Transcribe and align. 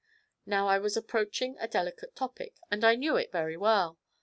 Now 0.47 0.67
I 0.67 0.79
was 0.79 0.97
approaching 0.97 1.57
a 1.59 1.67
delicate 1.67 2.15
topic, 2.15 2.55
and 2.71 2.83
I 2.83 2.95
knew 2.95 3.17
it 3.17 3.31
very 3.31 3.55
well. 3.55 3.99